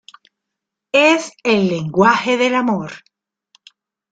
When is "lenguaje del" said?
1.67-2.55